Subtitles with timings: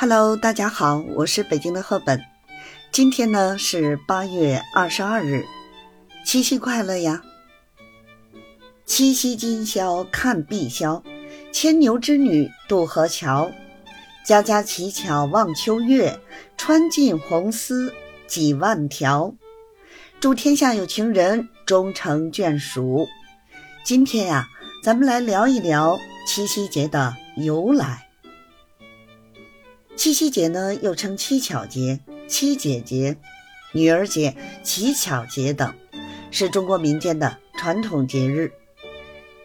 [0.00, 2.22] Hello，大家好，我是北京的赫本。
[2.92, 5.44] 今天呢是八月二十二日，
[6.24, 7.20] 七夕快乐呀！
[8.86, 11.02] 七夕今宵看碧霄，
[11.50, 13.50] 牵牛织女渡河桥。
[14.24, 16.20] 家家乞巧望秋月，
[16.56, 17.92] 穿尽红丝
[18.28, 19.34] 几万条。
[20.20, 23.08] 祝天下有情人终成眷属。
[23.82, 24.46] 今天呀，
[24.80, 28.07] 咱们来聊一聊七夕节的由来。
[29.98, 33.16] 七夕节呢，又称七巧节、七姐节、
[33.72, 35.74] 女儿节、乞巧节等，
[36.30, 38.52] 是中国民间的传统节日。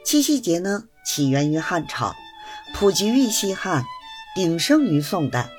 [0.06, 2.14] 七夕节呢，起源于汉朝，
[2.76, 3.84] 普及于西汉，
[4.36, 5.50] 鼎盛于宋代。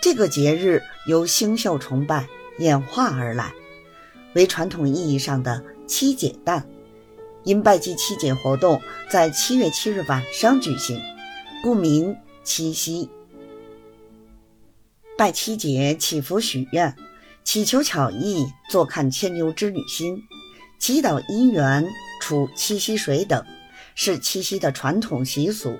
[0.00, 2.26] 这个节日由星宿崇拜
[2.58, 3.52] 演化而来，
[4.34, 6.66] 为传统意义上的七姐诞。
[7.44, 8.80] 因拜祭七姐活动
[9.10, 10.98] 在七月七日晚上举行，
[11.62, 13.10] 故名七夕。
[15.22, 16.96] 拜七姐祈福许愿，
[17.44, 20.20] 祈求巧艺，坐看牵牛织女星，
[20.80, 21.86] 祈祷姻缘，
[22.20, 23.46] 出七夕水等，
[23.94, 25.78] 是七夕的传统习俗。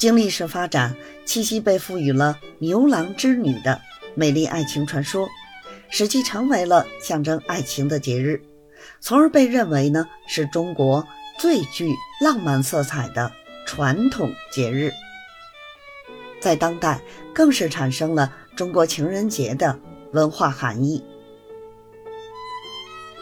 [0.00, 3.80] 经历式发展，七夕被赋予了牛郎织女的
[4.16, 5.28] 美丽爱情传说，
[5.88, 8.42] 使其成为了象征爱情的节日，
[8.98, 11.06] 从而被认为呢是中国
[11.38, 13.30] 最具浪漫色彩的
[13.64, 14.92] 传统节日。
[16.40, 17.00] 在当代，
[17.34, 19.78] 更是产生了中国情人节的
[20.12, 21.02] 文化含义。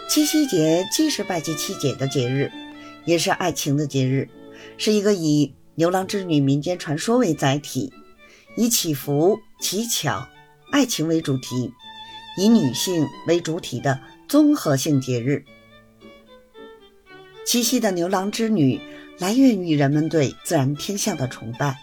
[0.08, 2.50] 七夕节既是拜祭七姐的节日，
[3.04, 4.28] 也是爱情的节日，
[4.78, 7.92] 是一个以牛郎织女民间传说为载体，
[8.56, 10.28] 以祈福、乞巧、
[10.70, 11.72] 爱情为主题，
[12.38, 15.44] 以女性为主体的综合性节日。
[17.44, 18.80] 七夕的牛郎织女
[19.18, 21.76] 来源于人们对自然天象的崇拜。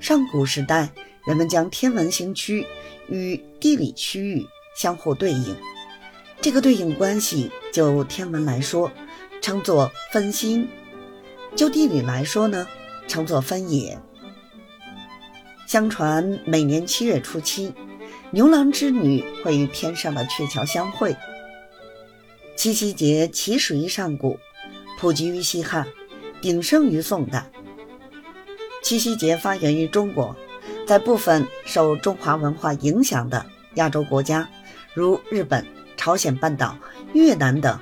[0.00, 0.88] 上古时代，
[1.26, 2.66] 人们将天文星区
[3.06, 5.54] 与地理区域相互对应，
[6.40, 8.90] 这个对应关系就天文来说，
[9.42, 10.66] 称作分星；
[11.54, 12.66] 就地理来说呢，
[13.06, 13.98] 称作分野。
[15.66, 17.72] 相传每年七月初七，
[18.30, 21.14] 牛郎织女会与天上的鹊桥相会。
[22.56, 24.38] 七夕节起始于上古，
[24.98, 25.86] 普及于西汉，
[26.40, 27.50] 鼎盛于宋代。
[28.90, 30.34] 七夕节发源于中国，
[30.84, 34.48] 在部分受中华文化影响的亚洲国家，
[34.94, 35.64] 如日本、
[35.96, 36.76] 朝鲜半岛、
[37.12, 37.78] 越南等，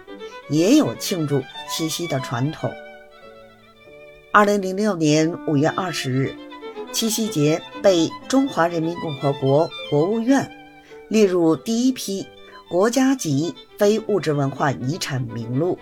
[0.51, 2.71] 也有庆祝七夕的传统。
[4.33, 6.37] 二零零六年五月二十日，
[6.93, 10.55] 七夕节被中华人民共和国国务院
[11.09, 12.27] 列入第一批
[12.69, 15.79] 国家级非物质文化遗产名录。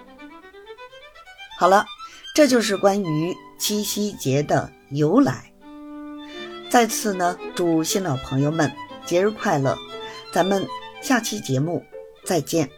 [1.59, 1.85] 好了，
[2.33, 4.71] 这就是关于七夕节的。
[4.91, 5.53] 由来，
[6.71, 8.71] 再次呢，祝新老朋友们
[9.05, 9.77] 节日快乐！
[10.33, 10.67] 咱们
[11.03, 11.85] 下期节目
[12.25, 12.69] 再见。